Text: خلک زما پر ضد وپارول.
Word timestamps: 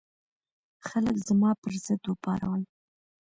خلک 0.87 1.15
زما 1.27 1.51
پر 1.61 1.73
ضد 1.85 2.03
وپارول. 2.07 2.61